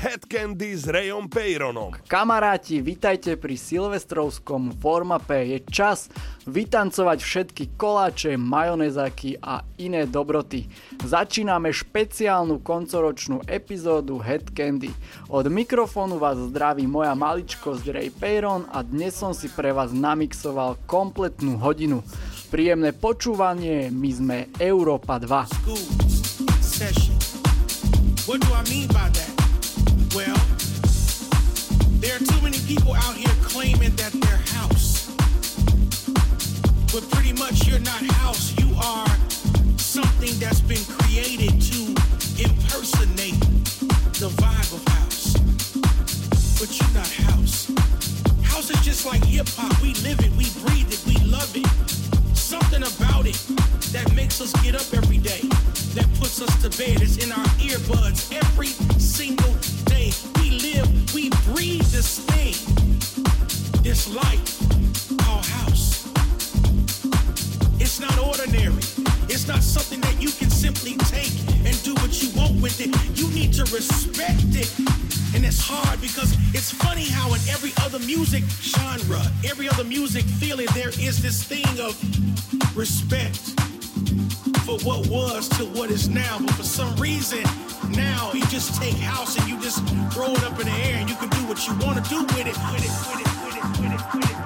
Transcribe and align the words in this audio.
Head 0.00 0.32
Candy 0.32 0.72
s 0.72 0.88
Rayom 0.88 1.28
Peyronom. 1.28 1.92
Kamaráti, 2.08 2.80
vitajte 2.80 3.36
pri 3.36 3.52
silvestrovskom 3.52 4.72
formape. 4.80 5.44
Je 5.44 5.60
čas 5.68 6.08
vytancovať 6.48 7.20
všetky 7.20 7.76
koláče, 7.76 8.40
majonezáky 8.40 9.36
a 9.44 9.60
iné 9.76 10.08
dobroty. 10.08 10.72
Začíname 11.04 11.68
špeciálnu 11.68 12.64
koncoročnú 12.64 13.44
epizódu 13.44 14.16
Head 14.24 14.56
Candy. 14.56 14.88
Od 15.28 15.44
mikrofónu 15.52 16.16
vás 16.16 16.40
zdraví 16.48 16.88
moja 16.88 17.12
maličkosť 17.12 17.84
Ray 17.92 18.08
Peyron 18.08 18.72
a 18.72 18.80
dnes 18.80 19.12
som 19.12 19.36
si 19.36 19.52
pre 19.52 19.68
vás 19.68 19.92
namixoval 19.92 20.80
kompletnú 20.88 21.60
hodinu. 21.60 22.00
Príjemné 22.48 22.96
počúvanie, 22.96 23.92
my 23.92 24.10
sme 24.16 24.48
Európa 24.56 25.20
2. 25.20 25.28
What 28.24 28.40
do 28.40 28.48
I 28.56 28.64
mean 28.64 28.88
by 28.88 29.12
that? 29.12 29.39
Well, 30.12 30.34
there 32.00 32.16
are 32.16 32.18
too 32.18 32.42
many 32.42 32.58
people 32.66 32.94
out 32.94 33.14
here 33.14 33.32
claiming 33.42 33.94
that 33.94 34.10
they're 34.12 34.42
house. 34.58 35.06
But 36.92 37.08
pretty 37.10 37.32
much 37.34 37.68
you're 37.68 37.78
not 37.78 38.02
house. 38.18 38.52
You 38.58 38.74
are 38.82 39.06
something 39.78 40.36
that's 40.40 40.62
been 40.62 40.84
created 40.98 41.60
to 41.62 41.78
impersonate 42.42 43.38
the 44.18 44.30
vibe 44.34 44.72
of 44.74 44.84
house. 44.88 45.34
But 46.58 46.70
you're 46.76 46.94
not 46.94 47.08
house. 47.30 47.70
House 48.42 48.70
is 48.70 48.80
just 48.84 49.06
like 49.06 49.24
hip 49.24 49.46
hop. 49.50 49.80
We 49.80 49.94
live 50.02 50.18
it, 50.18 50.32
we 50.32 50.50
breathe 50.66 50.92
it, 50.92 51.02
we 51.06 51.24
love 51.24 51.54
it. 51.54 51.66
Something 52.36 52.82
about 52.82 53.26
it 53.26 53.38
that 53.92 54.12
makes 54.14 54.40
us 54.40 54.52
get 54.62 54.74
up 54.76 54.86
every 54.94 55.18
day, 55.18 55.40
that 55.94 56.06
puts 56.20 56.40
us 56.40 56.50
to 56.62 56.70
bed. 56.78 57.02
It's 57.02 57.16
in 57.24 57.32
our 57.32 57.46
earbuds 57.58 58.32
every 58.32 58.68
single 59.00 59.52
day. 59.86 60.12
We 60.38 60.62
live, 60.62 60.86
we 61.12 61.30
breathe 61.50 61.82
this 61.90 62.20
thing, 62.30 62.54
this 63.82 64.06
life 64.14 64.58
called 65.18 65.44
house. 65.44 66.06
It's 67.80 67.98
not 67.98 68.16
ordinary. 68.18 68.78
It's 69.26 69.48
not 69.48 69.62
something 69.62 70.00
that 70.02 70.22
you 70.22 70.30
can 70.30 70.50
simply 70.50 70.94
take 71.10 71.34
and 71.66 71.74
do 71.82 71.94
what 71.94 72.22
you 72.22 72.30
want 72.38 72.62
with 72.62 72.80
it. 72.80 72.94
You 73.18 73.28
need 73.34 73.52
to 73.54 73.64
respect 73.74 74.54
it. 74.54 74.70
And 75.34 75.44
it's 75.44 75.60
hard 75.60 76.00
because 76.00 76.36
it's 76.54 76.70
funny 76.70 77.08
how 77.08 77.34
in 77.34 77.40
every 77.50 77.72
other 77.82 77.98
music 78.00 78.44
genre, 78.62 79.22
every 79.44 79.68
other 79.68 79.84
music 79.84 80.24
feeling, 80.24 80.68
there 80.74 80.90
is 80.90 81.22
this 81.22 81.42
thing 81.42 81.80
of 81.80 81.98
respect 82.76 83.60
for 84.64 84.78
what 84.86 85.06
was 85.08 85.48
to 85.50 85.64
what 85.66 85.90
is 85.90 86.08
now. 86.08 86.38
But 86.40 86.54
for 86.54 86.62
some 86.62 86.94
reason, 86.96 87.42
now 87.90 88.30
you 88.32 88.44
just 88.46 88.80
take 88.80 88.96
house 88.96 89.38
and 89.38 89.48
you 89.48 89.60
just 89.60 89.86
throw 90.12 90.32
it 90.32 90.44
up 90.44 90.58
in 90.60 90.66
the 90.66 90.72
air 90.72 90.96
and 90.96 91.08
you 91.08 91.16
can 91.16 91.28
do 91.28 91.46
what 91.46 91.66
you 91.66 91.74
want 91.84 92.02
to 92.02 92.10
do 92.10 92.22
with 92.22 92.46
it. 92.46 92.56
With 92.72 92.84
it, 92.84 92.92
with 93.08 93.20
it, 93.20 93.30
with 93.44 93.56
it, 93.56 93.80
with 93.80 93.92
it, 93.92 94.14
with 94.14 94.30
it, 94.30 94.39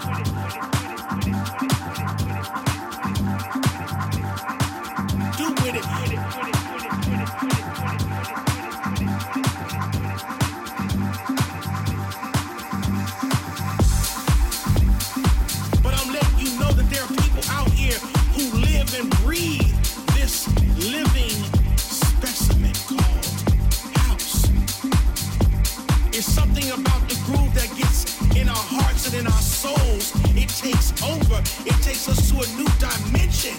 takes 30.65 31.03
over, 31.03 31.43
it 31.67 31.77
takes 31.83 32.09
us 32.09 32.31
to 32.31 32.37
a 32.37 32.47
new 32.57 32.65
dimension. 32.81 33.55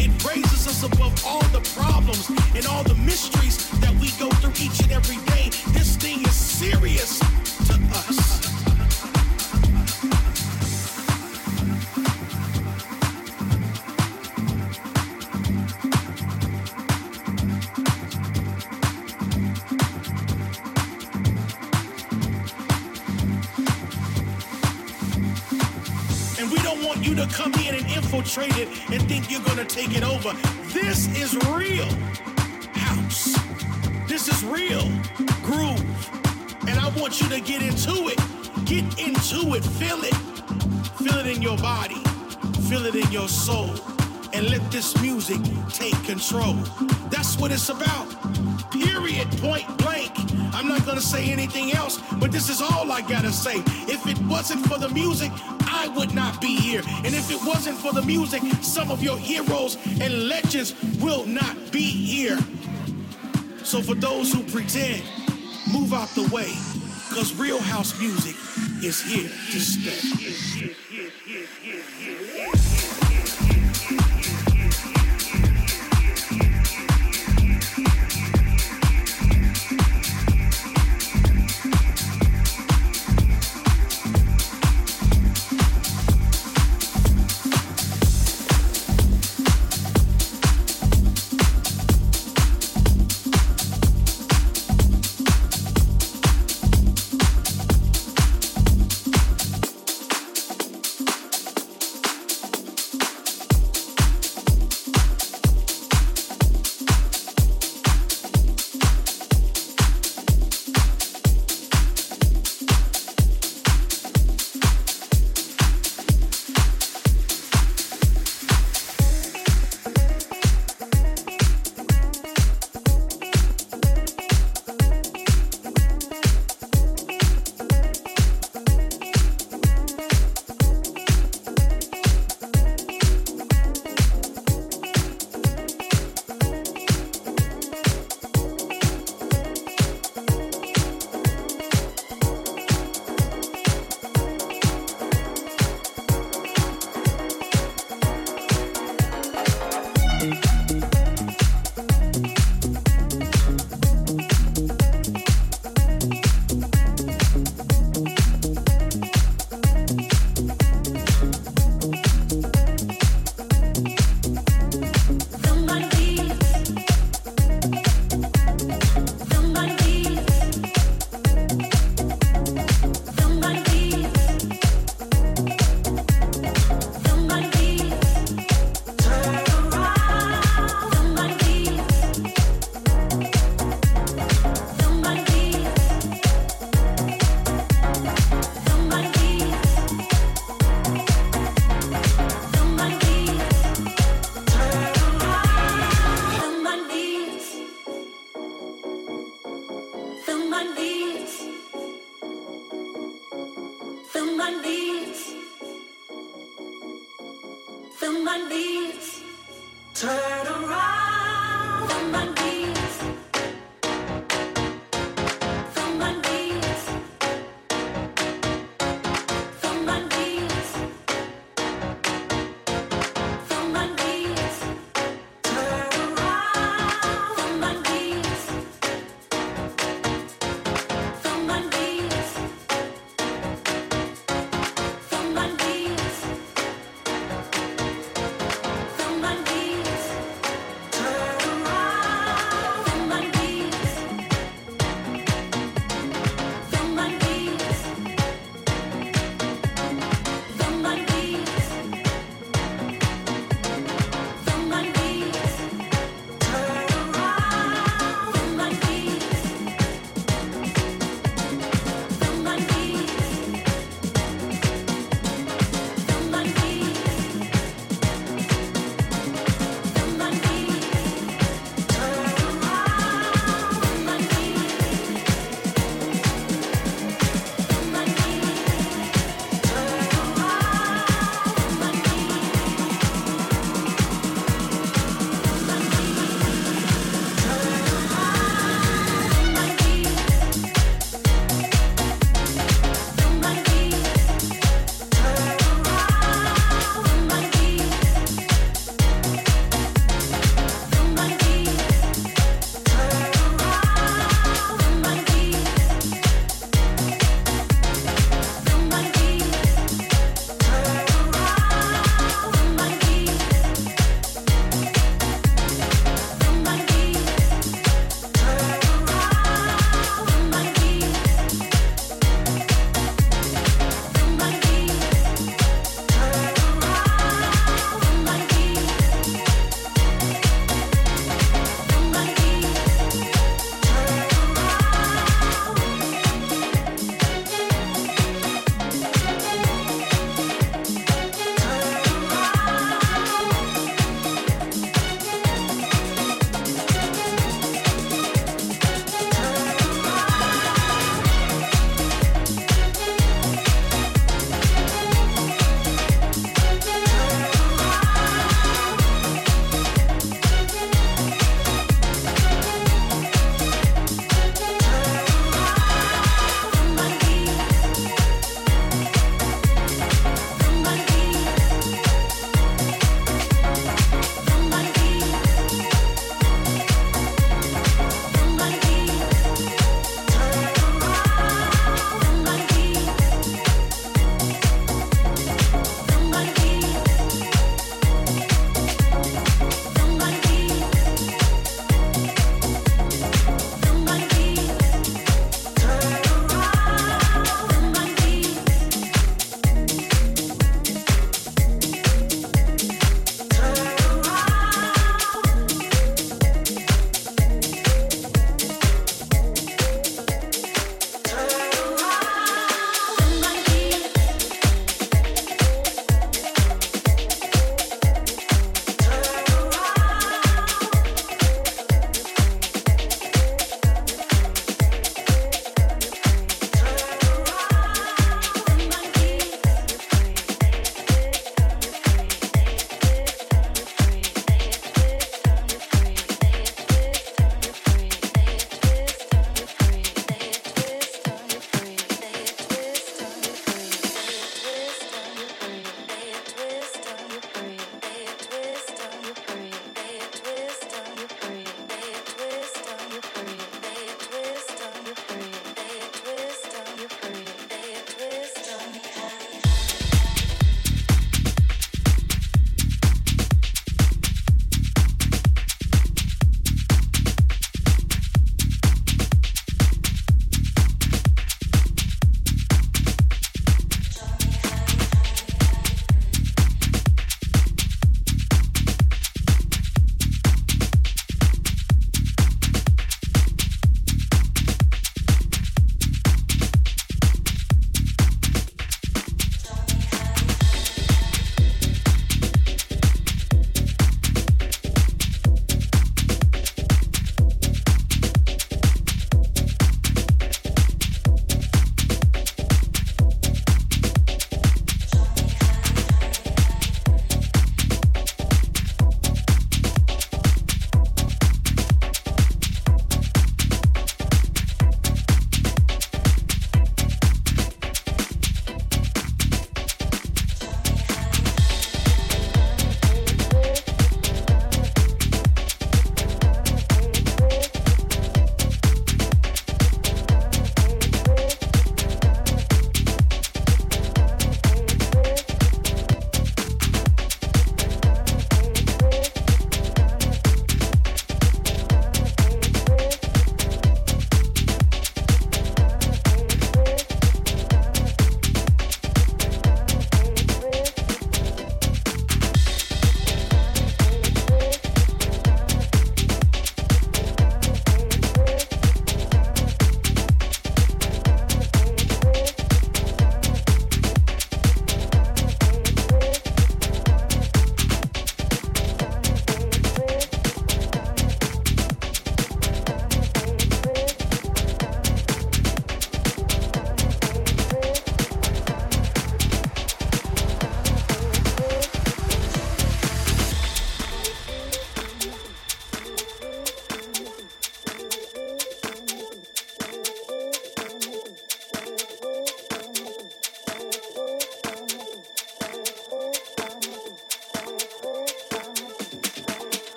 It 0.00 0.10
raises 0.24 0.66
us 0.66 0.82
above 0.82 1.12
all 1.26 1.42
the 1.48 1.60
problems 1.76 2.30
and 2.56 2.64
all 2.66 2.82
the 2.84 2.94
mysteries 2.94 3.68
that 3.80 3.94
we 4.00 4.08
go 4.18 4.30
through 4.40 4.52
each 4.52 4.80
and 4.80 4.92
every 4.92 5.16
day. 5.26 5.27
Come 27.30 27.52
in 27.54 27.74
and 27.74 27.86
infiltrate 27.86 28.56
it 28.56 28.68
and 28.90 29.02
think 29.08 29.30
you're 29.30 29.42
gonna 29.42 29.64
take 29.64 29.96
it 29.96 30.02
over. 30.02 30.32
This 30.72 31.08
is 31.16 31.34
real 31.46 31.88
house. 32.74 33.36
This 34.08 34.28
is 34.28 34.44
real 34.44 34.86
groove. 35.42 36.10
And 36.66 36.78
I 36.78 36.92
want 36.98 37.20
you 37.20 37.28
to 37.28 37.40
get 37.40 37.62
into 37.62 38.08
it. 38.08 38.18
Get 38.64 38.84
into 38.98 39.54
it. 39.54 39.64
Feel 39.64 40.02
it. 40.04 40.14
Feel 40.98 41.18
it 41.18 41.26
in 41.26 41.42
your 41.42 41.56
body. 41.58 42.02
Feel 42.68 42.84
it 42.86 42.94
in 42.94 43.10
your 43.10 43.28
soul. 43.28 43.70
And 44.32 44.50
let 44.50 44.70
this 44.70 45.00
music 45.00 45.40
take 45.70 45.96
control. 46.04 46.54
That's 47.10 47.38
what 47.38 47.50
it's 47.50 47.68
about. 47.68 48.08
Period. 48.70 49.30
Point 49.38 49.66
blank. 49.78 50.12
I'm 50.52 50.68
not 50.68 50.84
gonna 50.84 51.00
say 51.00 51.30
anything 51.30 51.72
else, 51.72 52.00
but 52.18 52.32
this 52.32 52.48
is 52.48 52.60
all 52.60 52.90
I 52.90 53.00
gotta 53.00 53.32
say. 53.32 53.62
If 53.86 54.06
it 54.06 54.18
wasn't 54.26 54.66
for 54.66 54.78
the 54.78 54.88
music, 54.88 55.30
I 55.78 55.86
would 55.96 56.12
not 56.12 56.40
be 56.40 56.56
here. 56.56 56.82
And 57.04 57.14
if 57.14 57.30
it 57.30 57.38
wasn't 57.46 57.78
for 57.78 57.92
the 57.92 58.02
music, 58.02 58.42
some 58.62 58.90
of 58.90 59.00
your 59.00 59.16
heroes 59.16 59.76
and 60.00 60.28
legends 60.28 60.74
will 61.00 61.24
not 61.24 61.54
be 61.70 61.82
here. 61.82 62.36
So 63.62 63.80
for 63.80 63.94
those 63.94 64.32
who 64.32 64.42
pretend, 64.42 65.04
move 65.72 65.94
out 65.94 66.08
the 66.16 66.28
way, 66.34 66.50
cause 67.14 67.32
real 67.38 67.60
house 67.60 67.96
music 68.00 68.34
is 68.82 69.00
here 69.00 69.28
to 69.28 69.60
stay. 69.60 70.87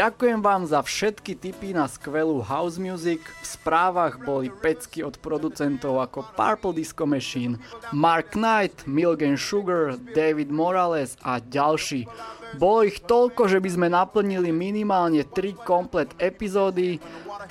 Ďakujem 0.00 0.40
vám 0.40 0.64
za 0.64 0.80
všetky 0.80 1.36
tipy 1.36 1.76
na 1.76 1.84
skvelú 1.84 2.40
house 2.40 2.80
music. 2.80 3.20
V 3.20 3.44
správach 3.44 4.16
boli 4.16 4.48
pecky 4.48 5.04
od 5.04 5.20
producentov 5.20 6.00
ako 6.00 6.24
Purple 6.40 6.72
Disco 6.72 7.04
Machine, 7.04 7.60
Mark 7.92 8.32
Knight, 8.32 8.88
Milgen 8.88 9.36
Sugar, 9.36 10.00
David 10.16 10.48
Morales 10.48 11.20
a 11.20 11.36
ďalší. 11.36 12.08
Bolo 12.56 12.88
ich 12.88 13.04
toľko, 13.04 13.44
že 13.44 13.60
by 13.60 13.68
sme 13.76 13.88
naplnili 13.92 14.48
minimálne 14.48 15.20
3 15.20 15.68
komplet 15.68 16.08
epizódy 16.16 16.96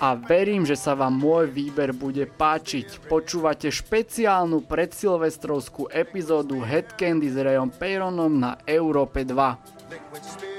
a 0.02 0.18
verím, 0.18 0.66
že 0.66 0.74
sa 0.74 0.98
vám 0.98 1.22
môj 1.22 1.54
výber 1.54 1.94
bude 1.94 2.26
páčiť. 2.26 3.06
Počúvate 3.06 3.70
špeciálnu 3.70 4.66
predsilvestrovskú 4.66 5.94
epizódu 5.94 6.66
Headcandy 6.66 7.30
s 7.30 7.38
Rayom 7.38 7.70
Peyronom 7.70 8.42
na 8.42 8.58
Európe 8.66 9.22
2. 9.22 10.59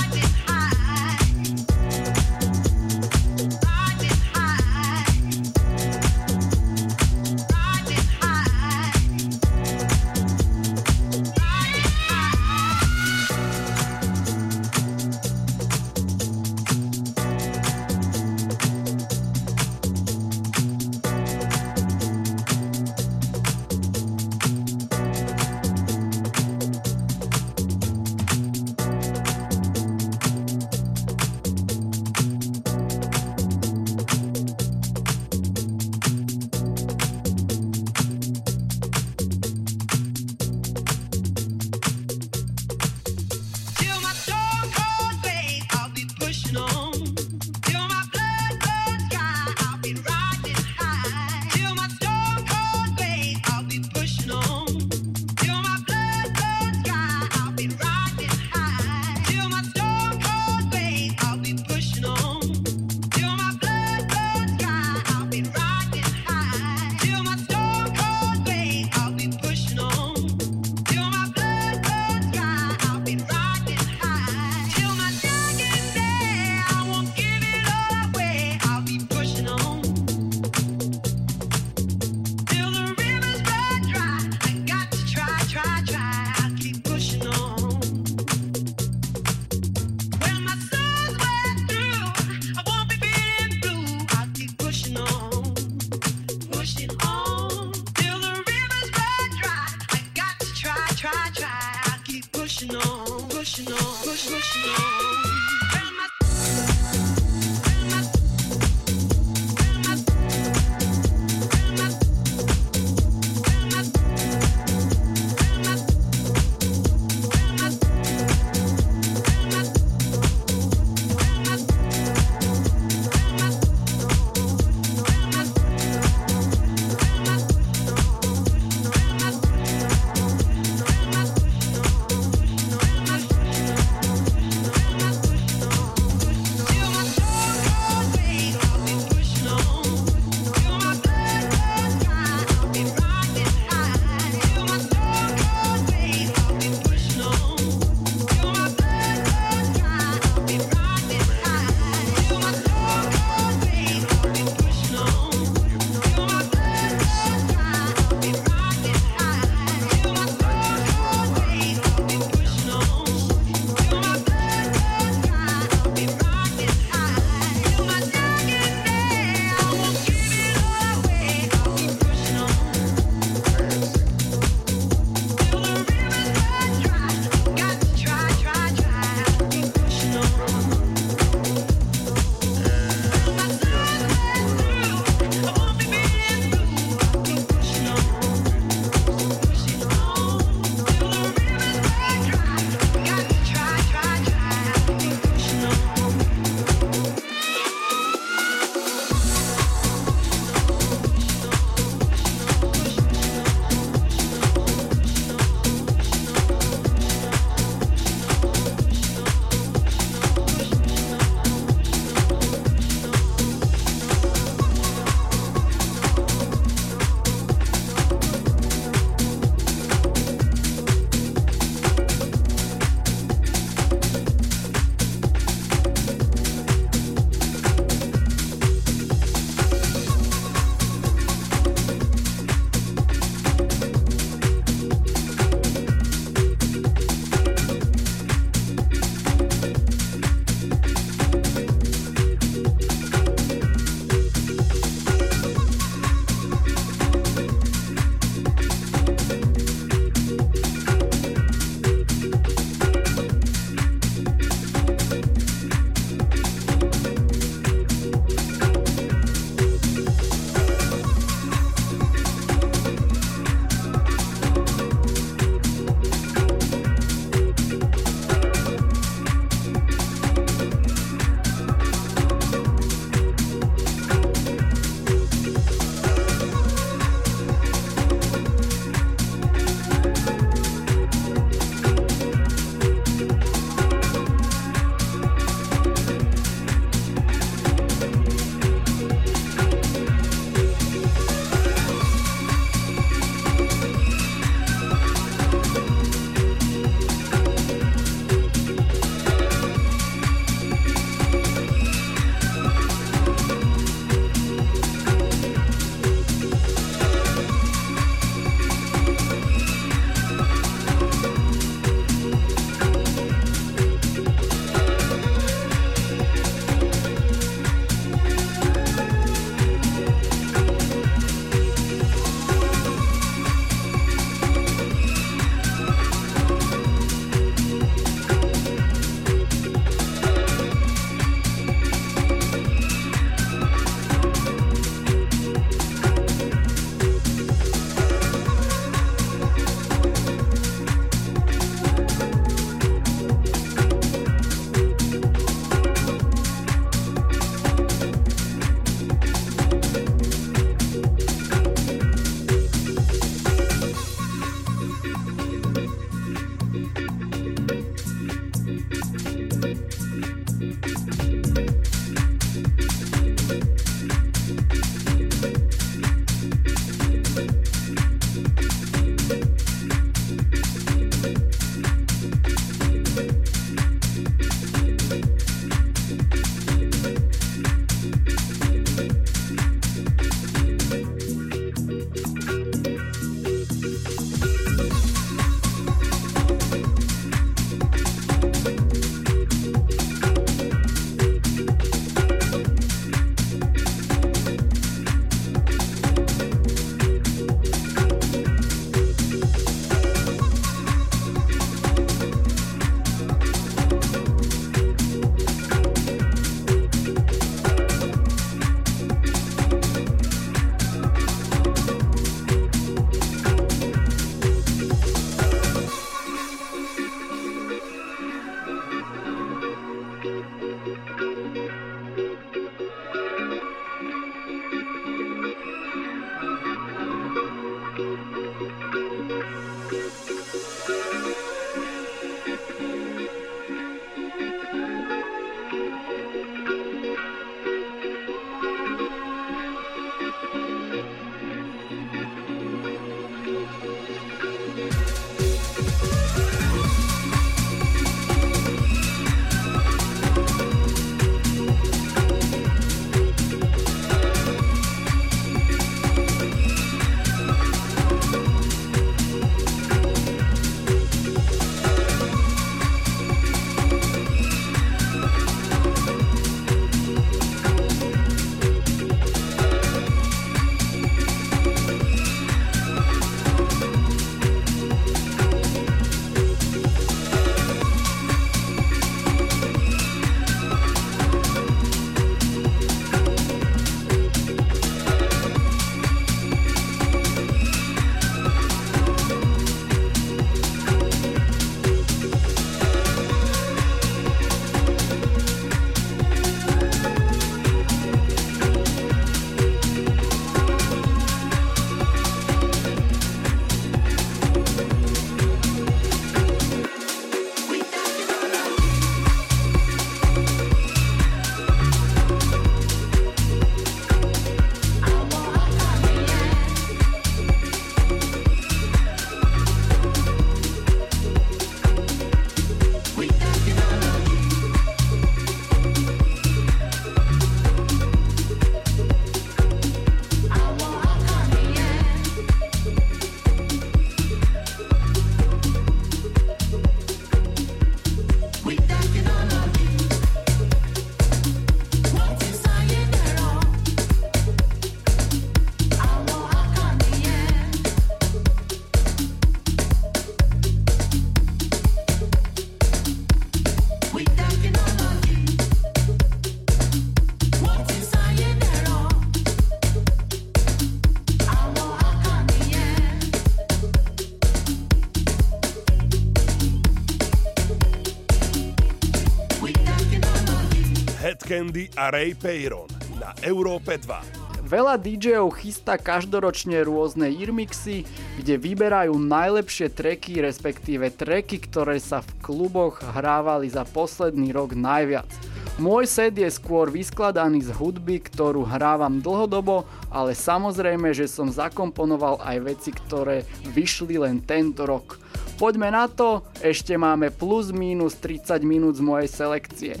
Candy 571.52 571.84
a 572.00 572.08
Ray 572.08 572.32
Peyron 572.32 572.88
na 573.20 573.36
Európe 573.44 574.00
2. 574.00 574.64
Veľa 574.64 574.96
DJov 574.96 575.52
chystá 575.60 576.00
každoročne 576.00 576.80
rôzne 576.80 577.28
irmixy, 577.28 578.08
kde 578.40 578.56
vyberajú 578.56 579.12
najlepšie 579.20 579.92
treky, 579.92 580.40
respektíve 580.40 581.12
treky, 581.12 581.60
ktoré 581.60 582.00
sa 582.00 582.24
v 582.24 582.32
kluboch 582.40 583.04
hrávali 583.04 583.68
za 583.68 583.84
posledný 583.84 584.48
rok 584.56 584.72
najviac. 584.72 585.28
Môj 585.76 586.08
set 586.08 586.40
je 586.40 586.48
skôr 586.48 586.88
vyskladaný 586.88 587.68
z 587.68 587.76
hudby, 587.76 588.24
ktorú 588.32 588.64
hrávam 588.64 589.20
dlhodobo, 589.20 589.84
ale 590.08 590.32
samozrejme, 590.32 591.12
že 591.12 591.28
som 591.28 591.52
zakomponoval 591.52 592.40
aj 592.40 592.56
veci, 592.64 592.96
ktoré 592.96 593.44
vyšli 593.76 594.16
len 594.16 594.40
tento 594.40 594.88
rok. 594.88 595.20
Poďme 595.60 595.92
na 595.92 596.08
to, 596.08 596.48
ešte 596.64 596.96
máme 596.96 597.28
plus 597.28 597.76
minus 597.76 598.16
30 598.24 598.64
minút 598.64 598.96
z 598.96 599.04
mojej 599.04 599.28
selekcie. 599.28 600.00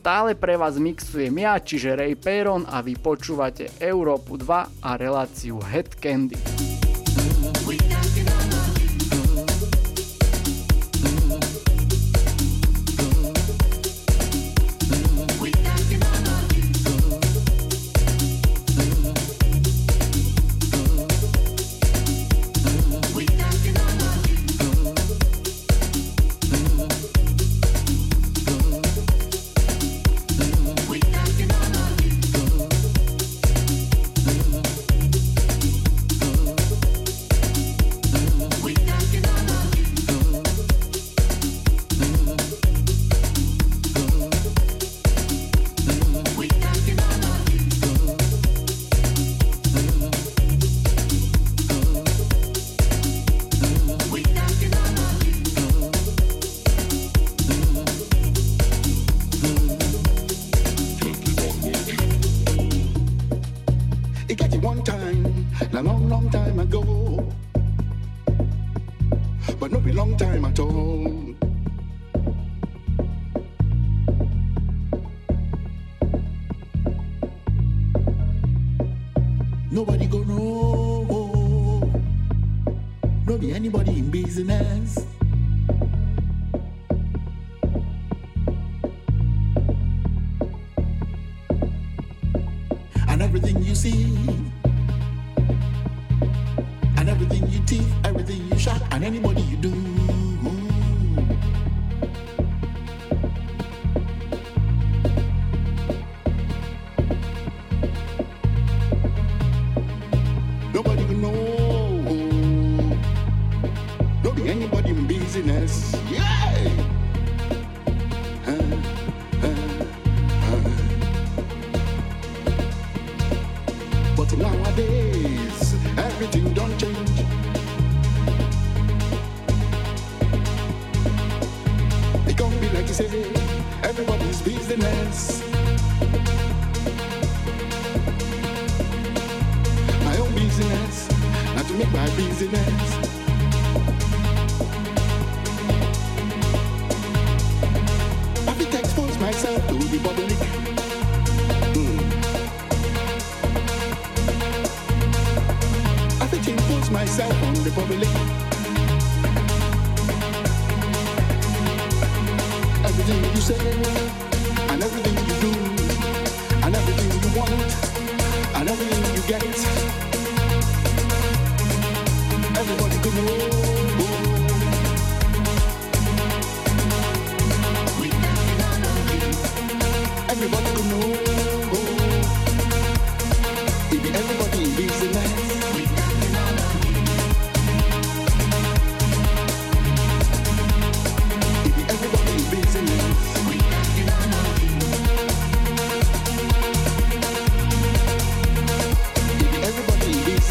Stále 0.00 0.32
pre 0.32 0.56
vás 0.56 0.80
mixujem 0.80 1.44
ja, 1.44 1.60
čiže 1.60 1.92
Ray 1.92 2.16
Peron 2.16 2.64
a 2.64 2.80
vy 2.80 2.96
počúvate 2.96 3.68
Európu 3.84 4.40
2 4.40 4.80
a 4.80 4.90
reláciu 4.96 5.60
Head 5.60 6.00
Candy. 6.00 6.69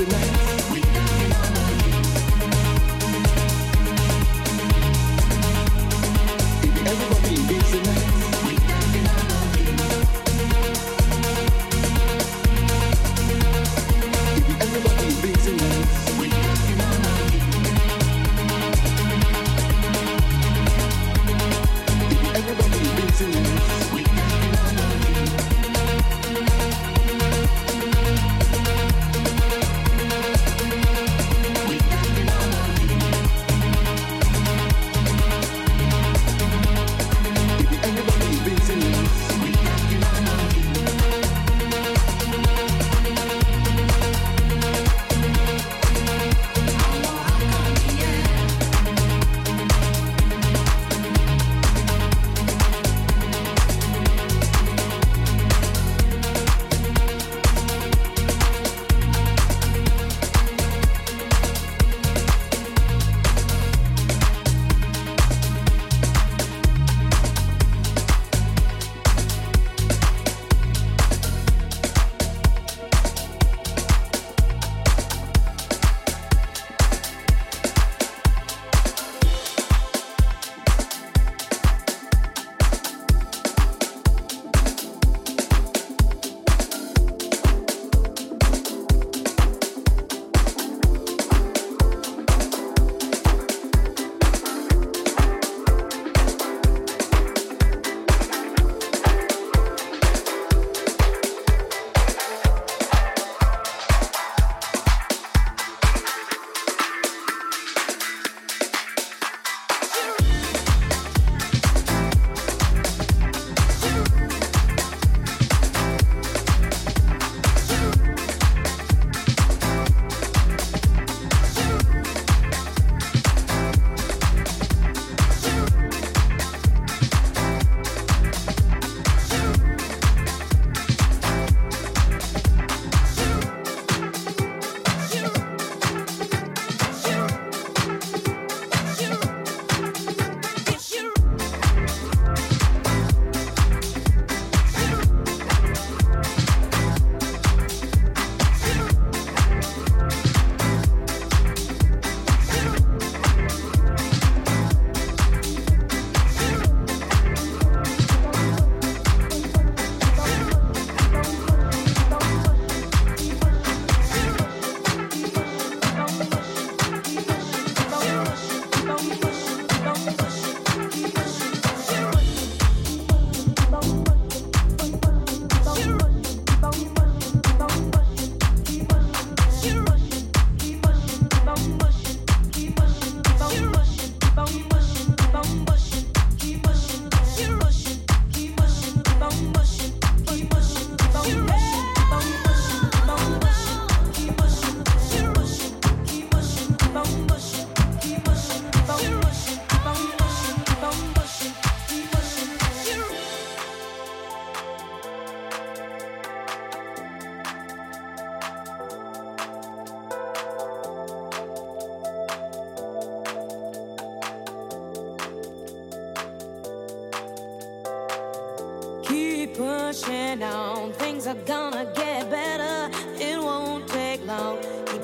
tonight. 0.06 0.49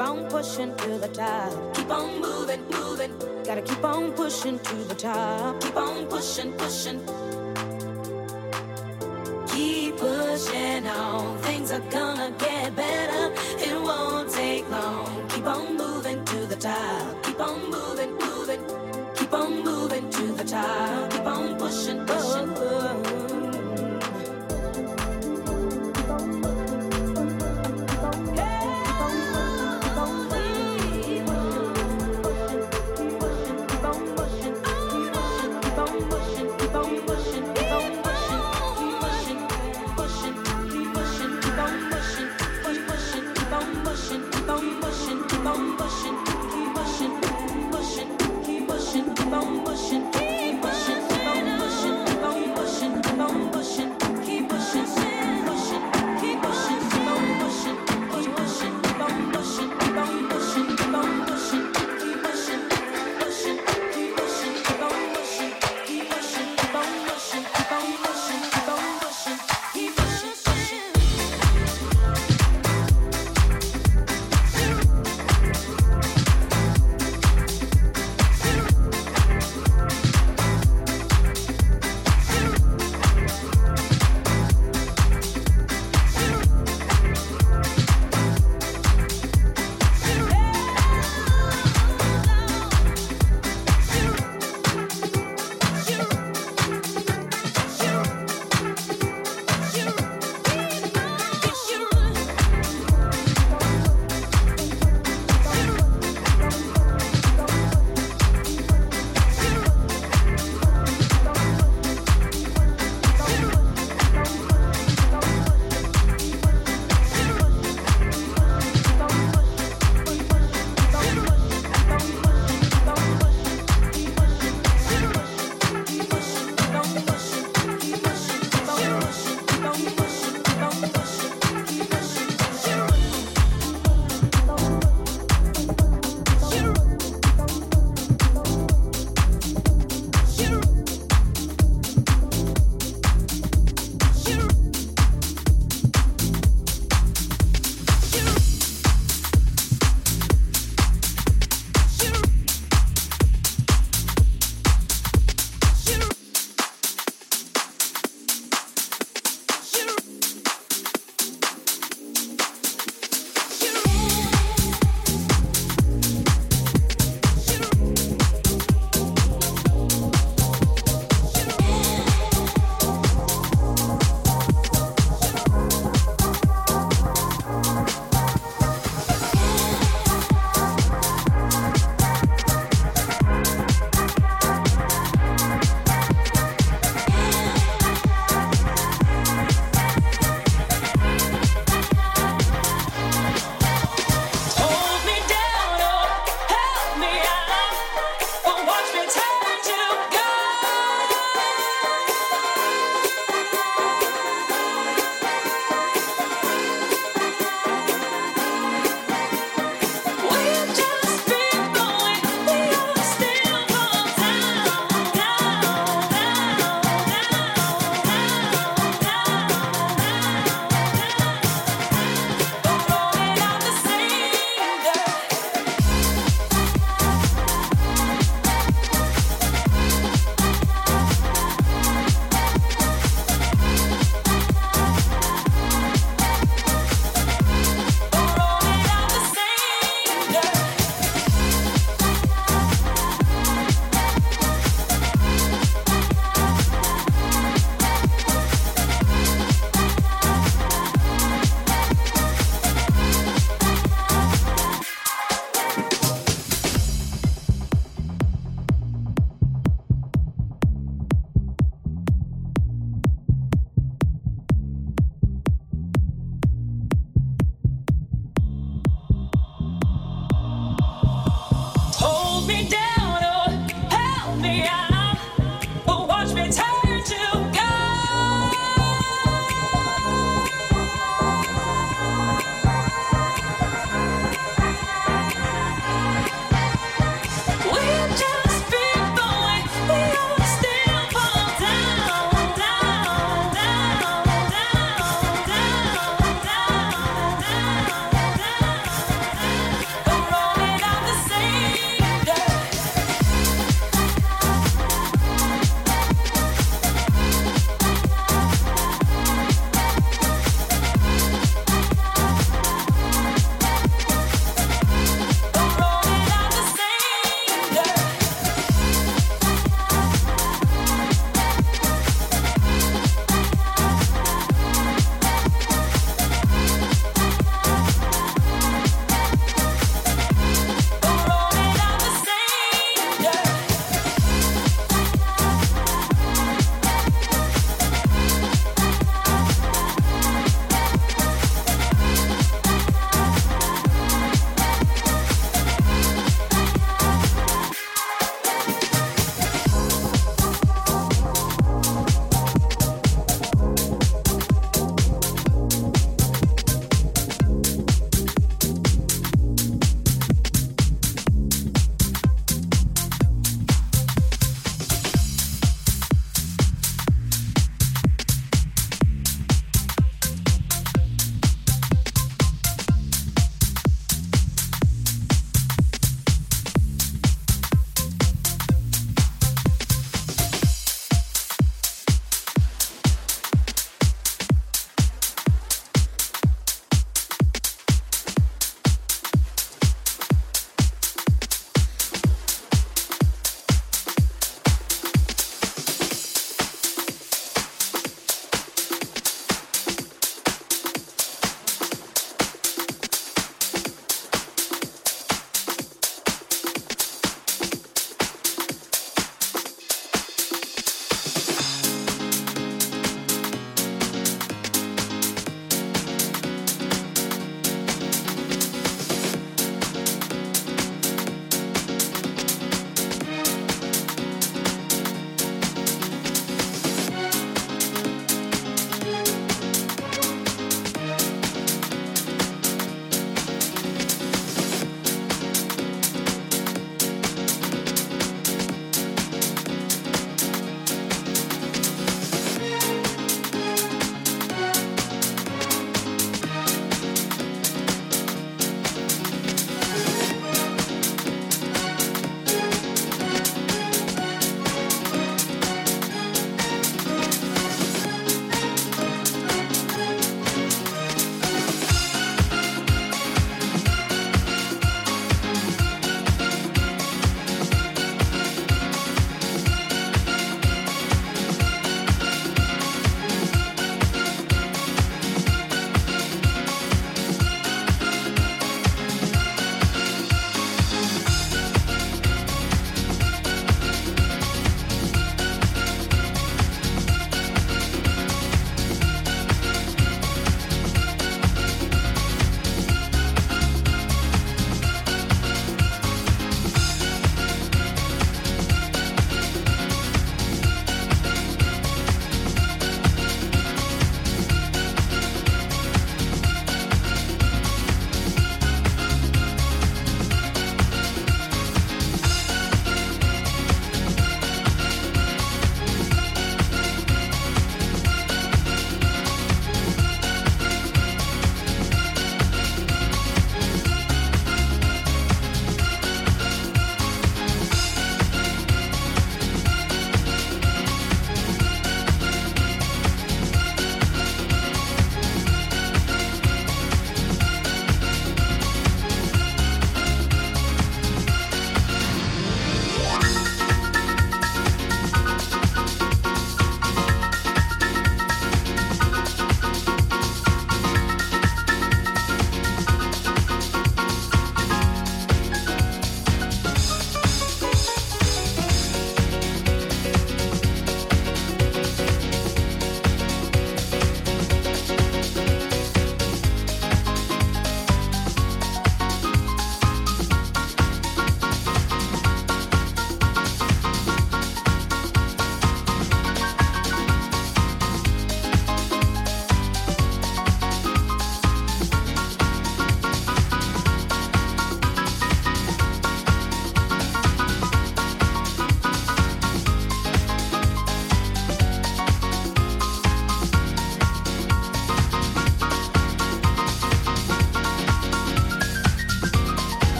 On 0.00 0.26
pushing 0.28 0.74
to 0.76 0.98
the 0.98 1.08
top. 1.08 1.74
Keep 1.74 1.90
on 1.90 2.20
moving, 2.20 2.64
moving. 2.70 3.12
Gotta 3.44 3.62
keep 3.62 3.84
on 3.84 4.12
pushing 4.12 4.58
to 4.58 4.74
the 4.84 4.94
top. 4.94 5.60
Keep 5.60 5.76
on 5.76 6.06
pushing, 6.06 6.52
pushing. 6.52 7.00
Keep 9.48 9.96
pushing 9.96 10.86
on. 10.86 11.38
Things 11.38 11.70
are 11.72 11.84
gonna 11.90 12.32
get 12.38 12.74
better. 12.76 13.03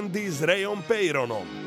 Candy 0.00 0.30
s 0.30 0.40
Rayom 0.40 0.82
Peyronom. 0.82 1.59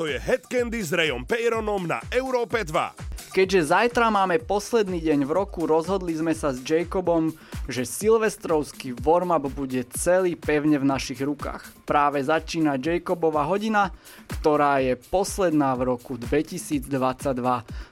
Toto 0.00 0.08
je 0.08 0.16
Head 0.16 0.48
Candy 0.48 0.80
s 0.80 0.96
Rayom 0.96 1.28
Peyronom 1.28 1.84
na 1.84 2.00
Európe 2.08 2.64
2. 2.64 3.36
Keďže 3.36 3.68
zajtra 3.68 4.08
máme 4.08 4.40
posledný 4.40 4.96
deň 4.96 5.28
v 5.28 5.32
roku, 5.36 5.68
rozhodli 5.68 6.16
sme 6.16 6.32
sa 6.32 6.56
s 6.56 6.64
Jacobom, 6.64 7.36
že 7.68 7.84
silvestrovský 7.84 8.96
warm-up 8.96 9.52
bude 9.52 9.84
celý 9.92 10.40
pevne 10.40 10.80
v 10.80 10.88
našich 10.88 11.20
rukách. 11.20 11.84
Práve 11.84 12.24
začína 12.24 12.80
Jacobova 12.80 13.44
hodina, 13.44 13.92
ktorá 14.40 14.80
je 14.80 14.96
posledná 14.96 15.76
v 15.76 15.92
roku 15.92 16.16
2022. 16.16 16.88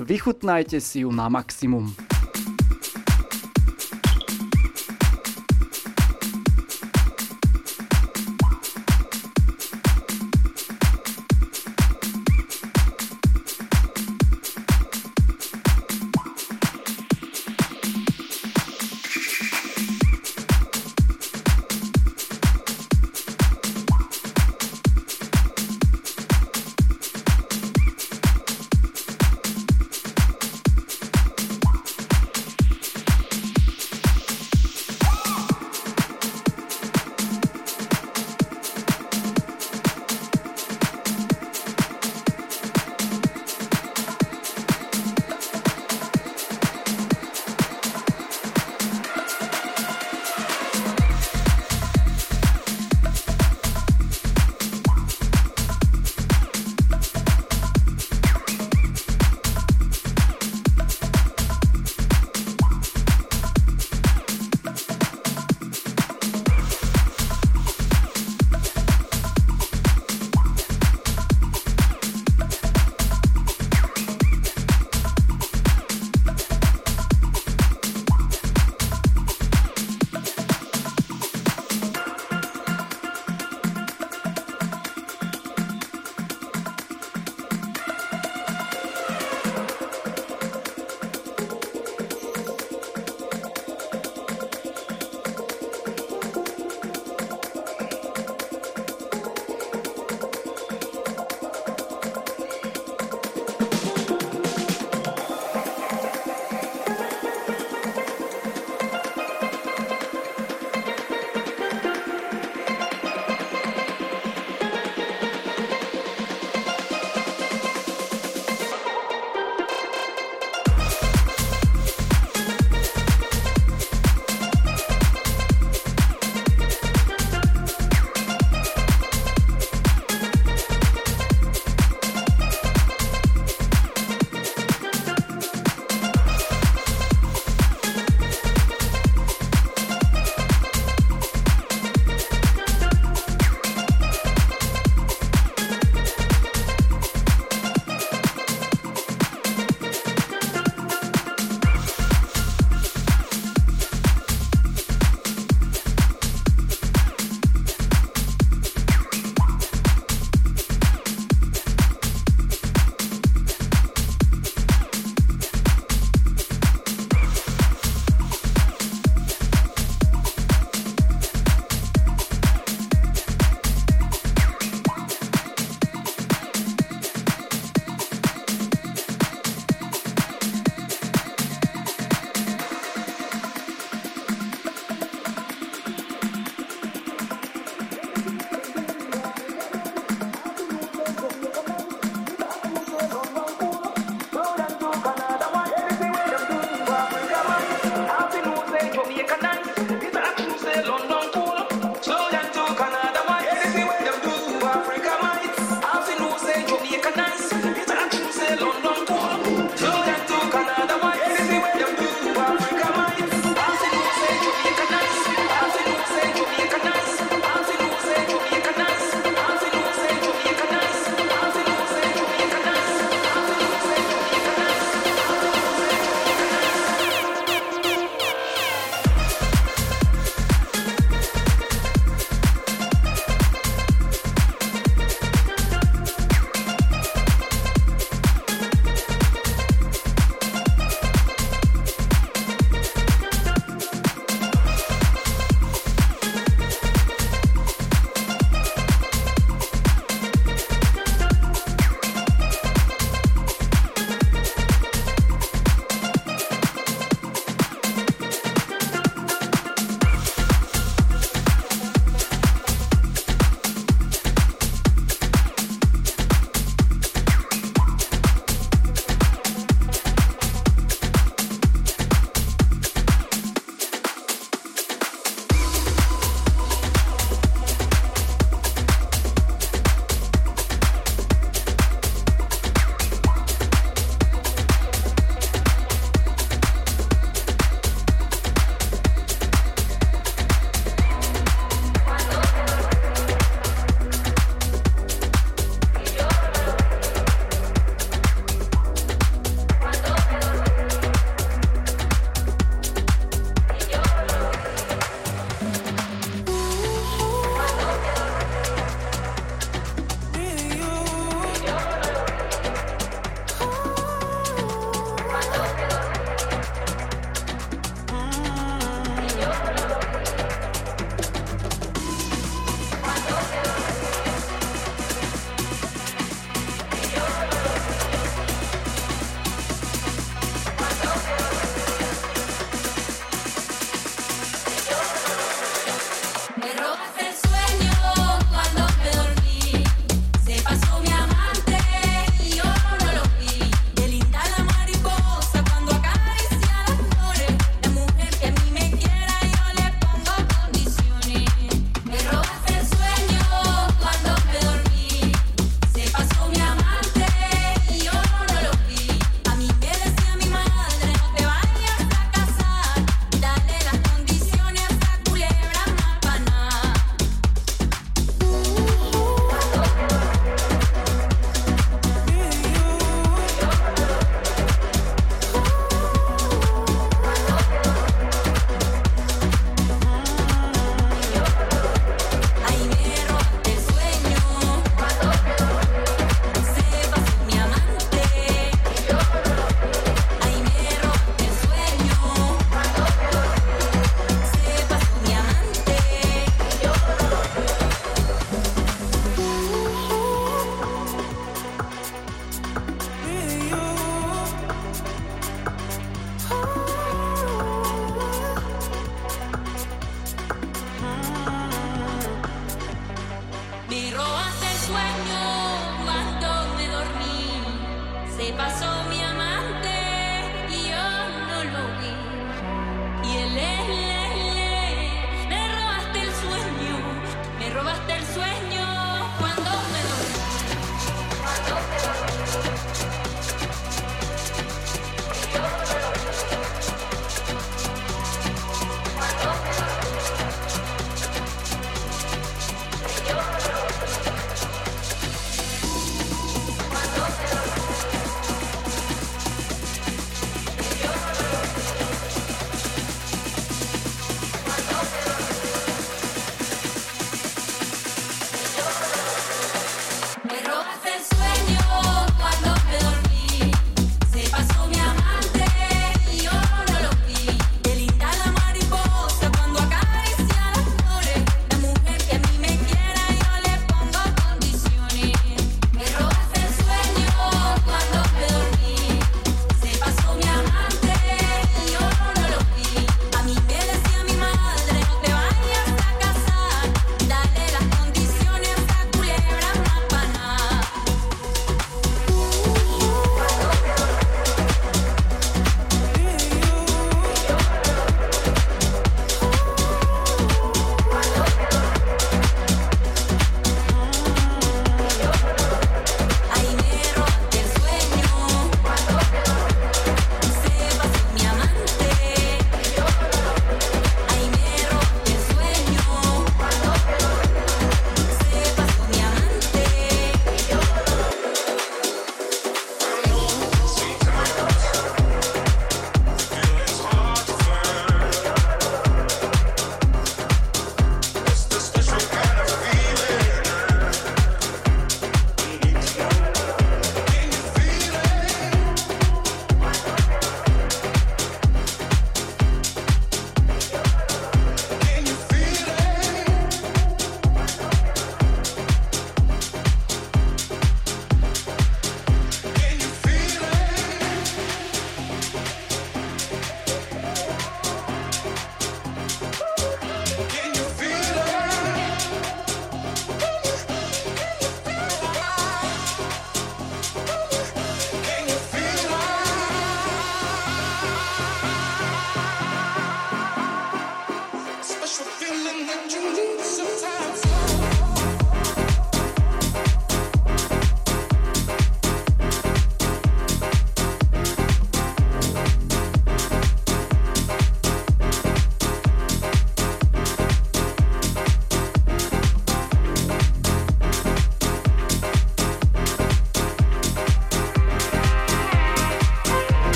Vychutnajte 0.00 0.80
si 0.80 1.04
ju 1.04 1.12
na 1.12 1.28
maximum. 1.28 1.92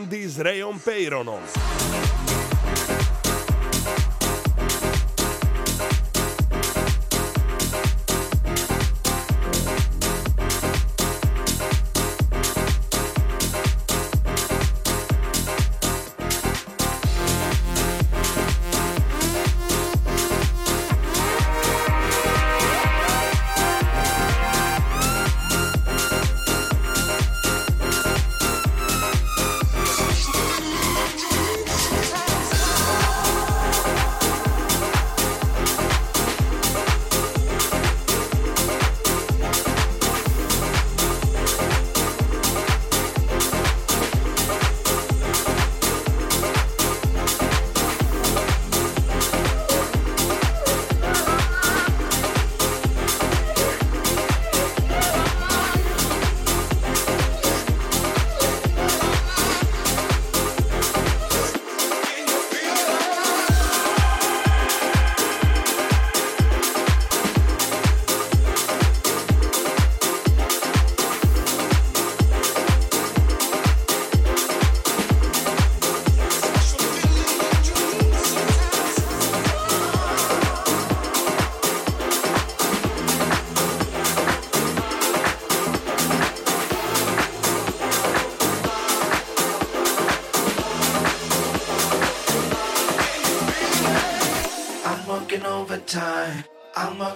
Candy 0.00 0.24
s 0.24 0.38
Rayom 0.38 0.78
Peyronom. 0.78 2.19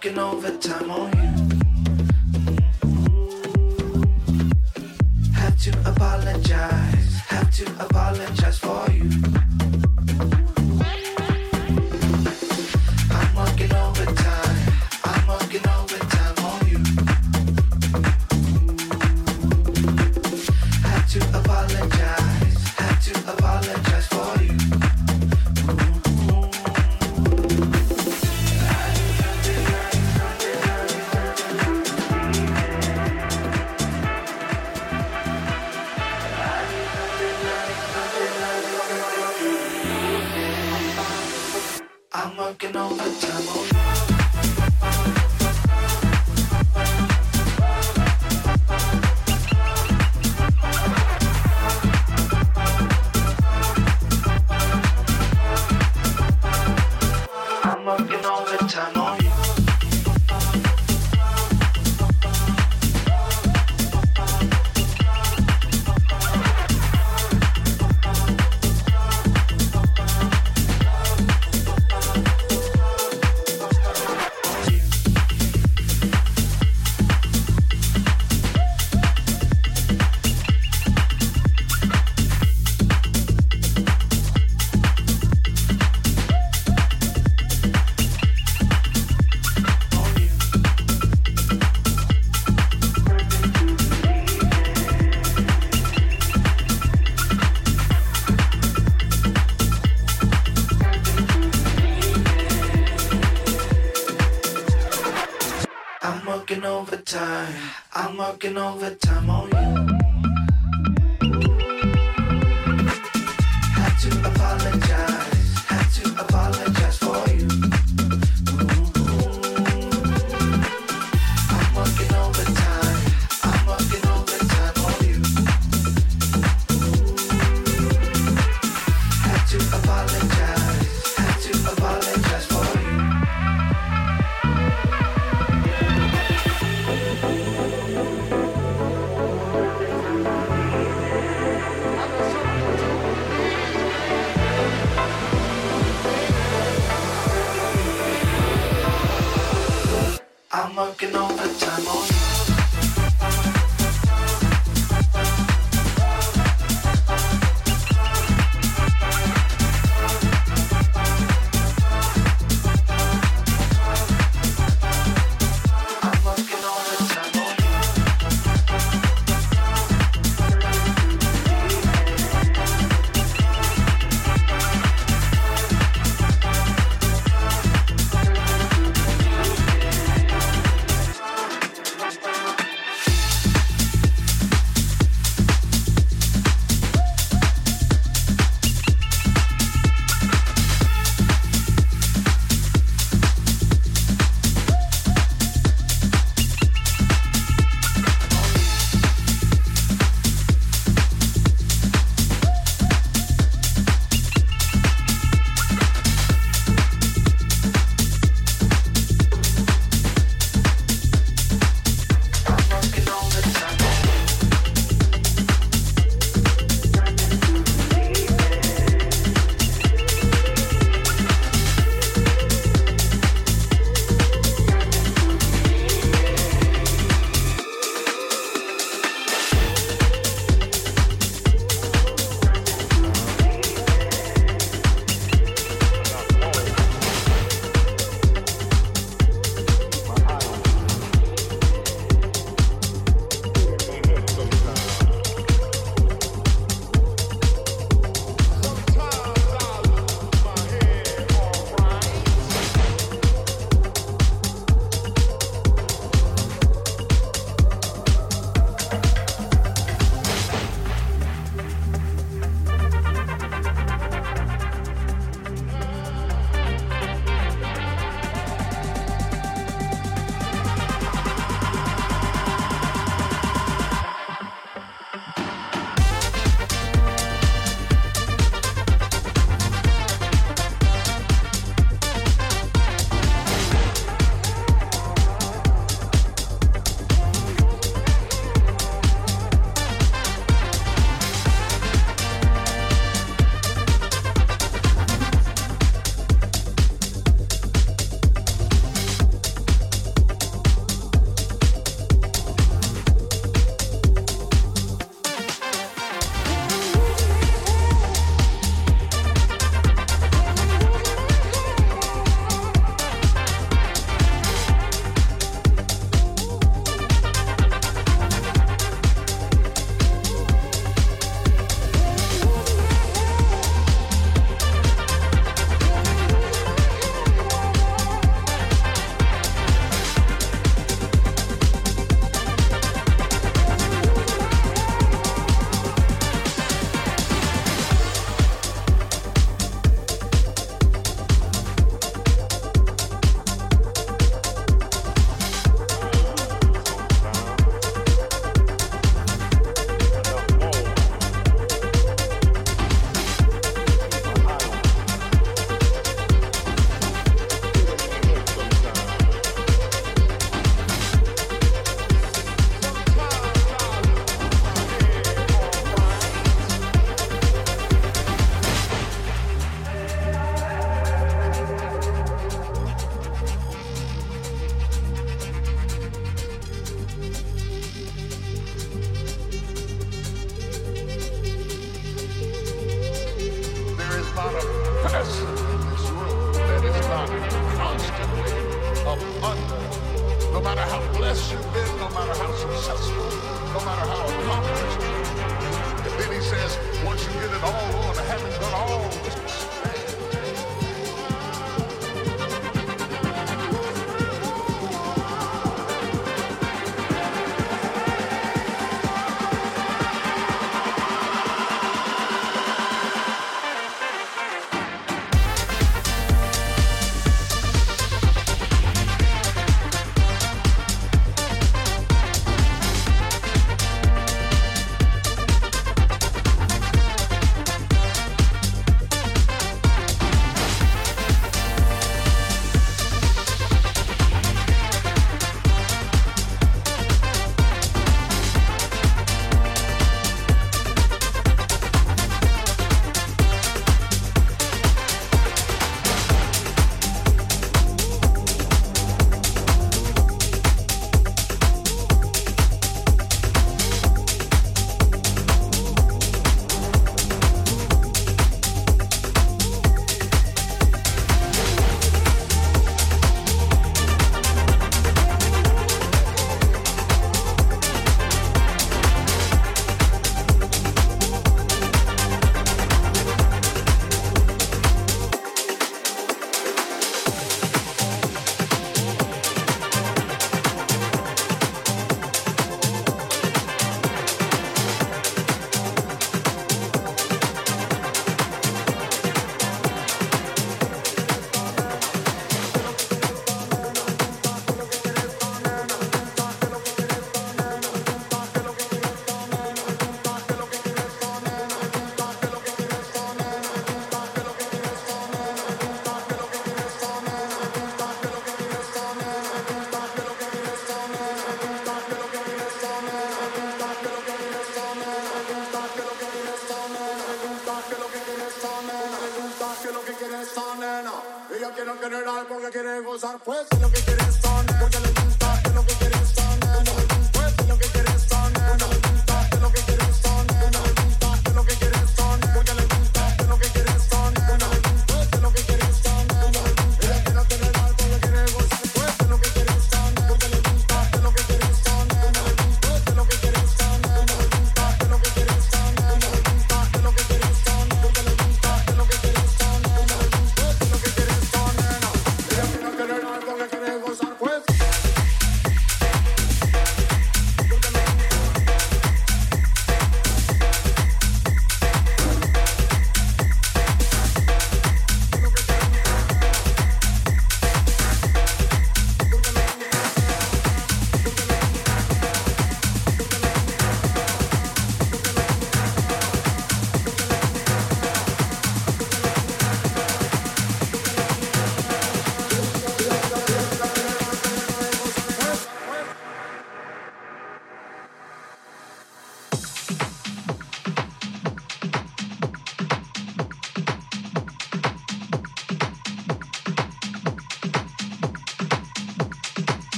genau 0.00 0.42
Wetter. 0.42 0.69
I'm 42.12 42.36
working 42.36 42.76
overtime. 42.76 43.44
Oh, 44.82 45.29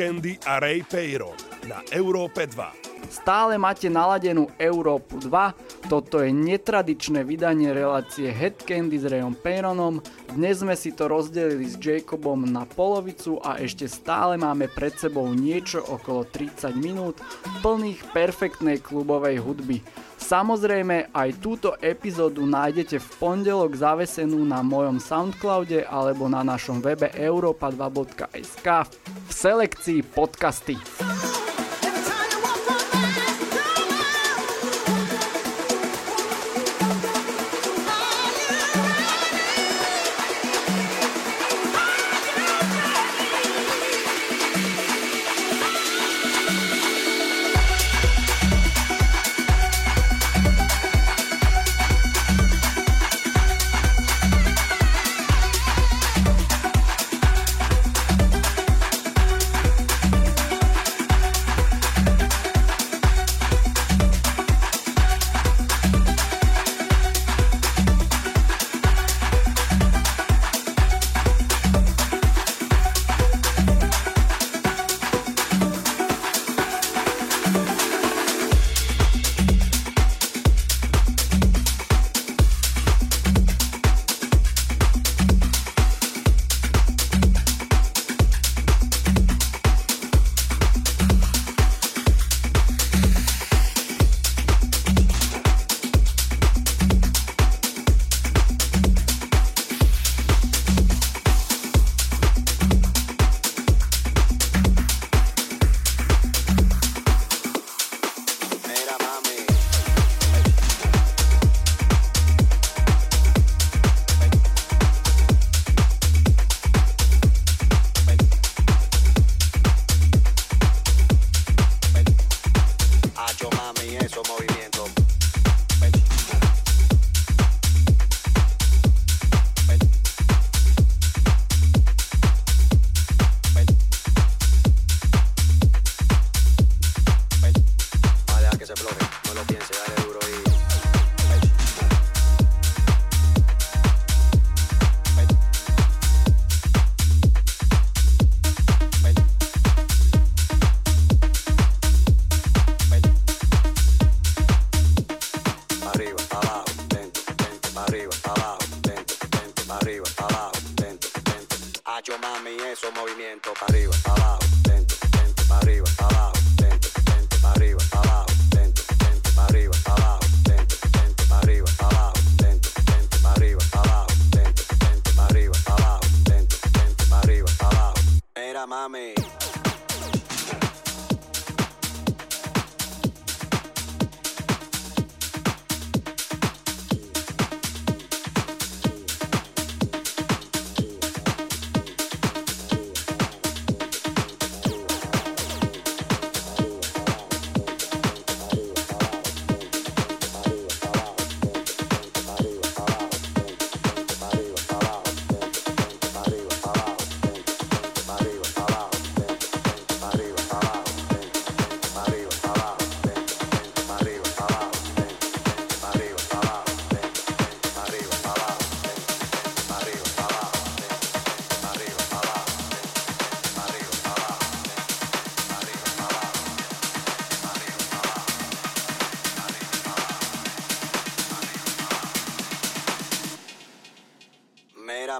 Candy 0.00 0.40
a 0.48 0.56
Ray 0.56 0.80
Payron 0.80 1.36
na 1.68 1.84
Európe 1.92 2.48
2. 2.48 3.12
Stále 3.12 3.60
máte 3.60 3.92
naladenú 3.92 4.48
Európu 4.56 5.20
2, 5.20 5.92
toto 5.92 6.24
je 6.24 6.32
netradičné 6.32 7.20
vydanie 7.20 7.68
relácie 7.76 8.32
Head 8.32 8.64
Candy 8.64 8.96
s 8.96 9.04
Rayom 9.04 9.36
Peyronom. 9.36 10.00
Dnes 10.32 10.64
sme 10.64 10.72
si 10.72 10.96
to 10.96 11.04
rozdelili 11.04 11.68
s 11.68 11.76
Jacobom 11.76 12.48
na 12.48 12.64
polovicu 12.64 13.44
a 13.44 13.60
ešte 13.60 13.84
stále 13.92 14.40
máme 14.40 14.72
pred 14.72 14.96
sebou 14.96 15.28
niečo 15.36 15.84
okolo 15.84 16.24
30 16.24 16.72
minút 16.80 17.20
plných 17.60 18.00
perfektnej 18.16 18.80
klubovej 18.80 19.36
hudby. 19.44 19.84
Samozrejme, 20.20 21.10
aj 21.16 21.30
túto 21.40 21.74
epizódu 21.80 22.44
nájdete 22.44 23.00
v 23.00 23.08
pondelok 23.18 23.72
zavesenú 23.74 24.44
na 24.44 24.60
mojom 24.60 25.00
Soundcloude 25.00 25.88
alebo 25.88 26.28
na 26.28 26.44
našom 26.44 26.84
webe 26.84 27.08
europa2.sk 27.16 28.66
v 29.26 29.30
selekcii 29.32 30.00
podcasty. 30.12 30.76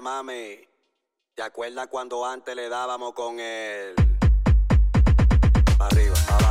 Mami, 0.01 0.57
¿te 1.35 1.43
acuerdas 1.43 1.85
cuando 1.85 2.25
antes 2.25 2.55
le 2.55 2.69
dábamos 2.69 3.13
con 3.13 3.39
el... 3.39 3.93
Pa 5.77 5.85
arriba, 5.85 6.15
abajo? 6.27 6.50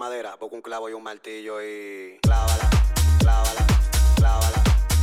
madera, 0.00 0.34
busca 0.40 0.56
un 0.56 0.62
clavo 0.62 0.88
y 0.88 0.94
un 0.94 1.02
martillo 1.02 1.60
y 1.62 2.18
clávala, 2.22 2.70
clávala, 3.18 3.66
clávala, 4.16 4.62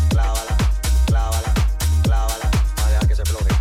clávala, 0.10 0.57
clávala, 1.06 1.53
clávala, 2.02 2.52
no 2.78 2.90
deja 2.90 3.07
que 3.07 3.15
se 3.15 3.24
floje. 3.24 3.56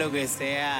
Lo 0.00 0.10
que 0.10 0.26
sea. 0.26 0.79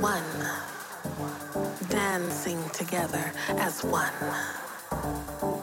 one, 0.00 0.22
dancing 1.88 2.62
together 2.70 3.32
as 3.48 3.82
one. 3.82 4.12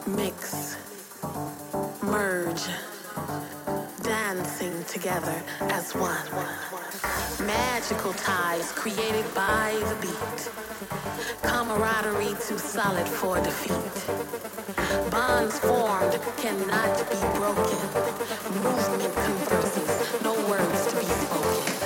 Mix, 0.06 0.76
merge, 2.02 2.66
dancing 4.02 4.84
together 4.84 5.40
as 5.60 5.94
one. 5.94 6.26
Magical 7.46 8.12
ties 8.14 8.72
created 8.72 9.24
by 9.34 9.76
the 9.88 9.96
beat. 10.00 10.50
Camaraderie 11.42 12.34
too 12.46 12.58
solid 12.58 13.06
for 13.06 13.36
defeat. 13.40 13.94
Bonds 15.10 15.58
formed 15.60 16.18
cannot 16.38 16.98
be 17.10 17.20
broken. 17.38 17.78
Movement 18.62 19.14
converses, 19.14 20.22
no 20.22 20.32
words 20.48 20.86
to 20.86 20.96
be 20.96 21.06
spoken. 21.06 21.83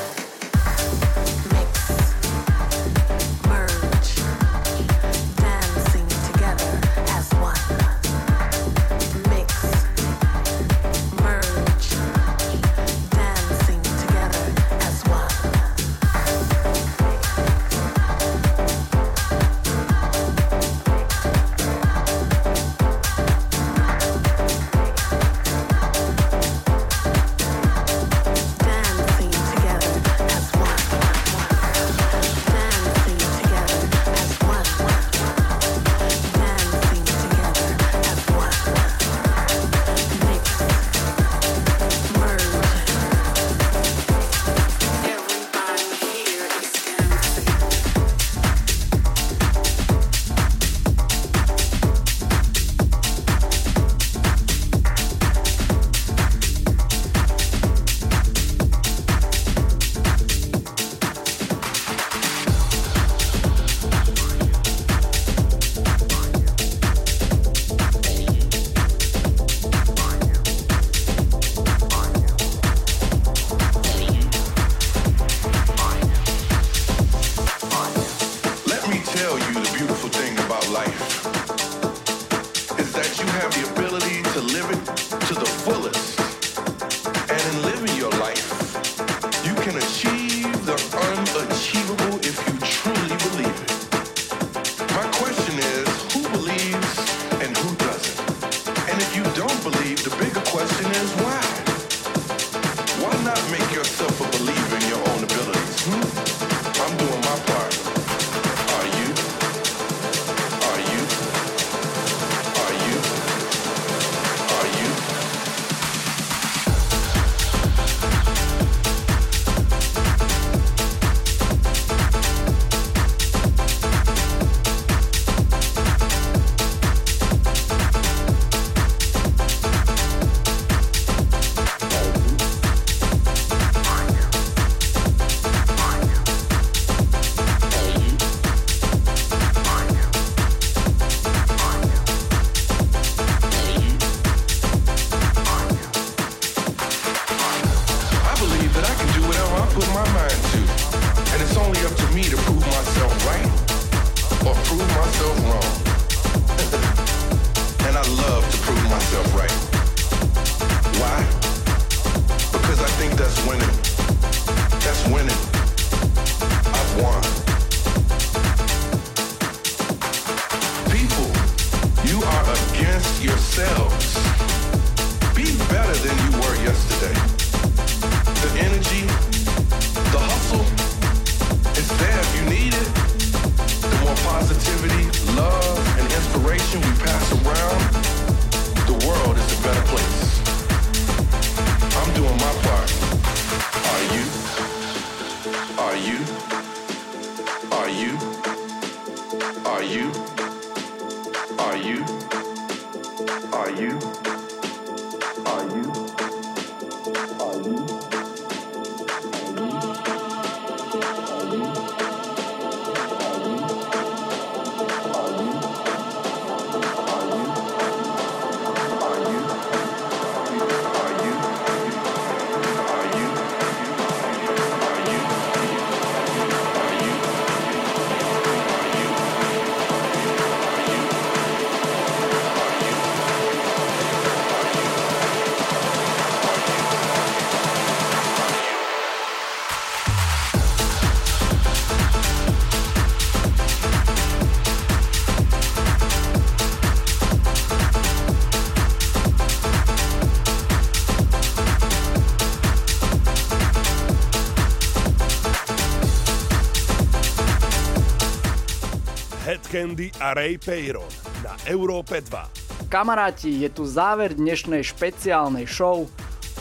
Candy 259.78 260.10
a 260.18 260.34
Ray 260.34 260.59
Payron 260.59 261.06
na 261.38 261.55
Európe 261.70 262.18
2. 262.18 262.90
Kamaráti, 262.90 263.62
je 263.62 263.70
tu 263.70 263.86
záver 263.86 264.34
dnešnej 264.34 264.82
špeciálnej 264.82 265.70
show, 265.70 266.10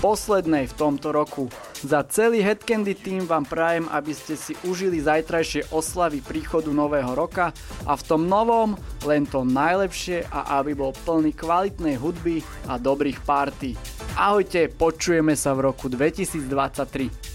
poslednej 0.06 0.69
v 0.69 0.77
tomto 0.77 1.10
roku. 1.10 1.49
Za 1.81 2.06
celý 2.06 2.45
Headcandy 2.45 2.94
tým 2.94 3.26
vám 3.26 3.49
prajem, 3.49 3.89
aby 3.89 4.14
ste 4.14 4.38
si 4.38 4.53
užili 4.69 5.02
zajtrajšie 5.02 5.73
oslavy 5.73 6.22
príchodu 6.22 6.69
nového 6.69 7.10
roka 7.18 7.49
a 7.89 7.98
v 7.98 8.06
tom 8.06 8.30
novom 8.30 8.77
len 9.02 9.26
to 9.26 9.41
najlepšie 9.41 10.30
a 10.30 10.61
aby 10.61 10.77
bol 10.77 10.94
plný 10.94 11.34
kvalitnej 11.34 11.98
hudby 11.98 12.45
a 12.69 12.77
dobrých 12.77 13.26
párty. 13.26 13.73
Ahojte, 14.14 14.69
počujeme 14.69 15.34
sa 15.34 15.57
v 15.57 15.73
roku 15.73 15.89
2023. 15.89 17.26